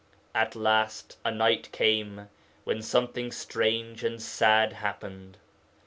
'At 0.33 0.55
last, 0.55 1.19
a 1.23 1.29
night 1.29 1.71
came 1.71 2.27
when 2.63 2.81
something 2.81 3.31
strange 3.31 4.03
and 4.03 4.19
sad 4.19 4.73
happened. 4.73 5.37